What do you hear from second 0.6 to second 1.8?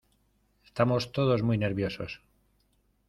estamos todos muy